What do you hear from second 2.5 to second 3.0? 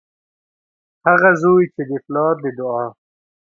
دعا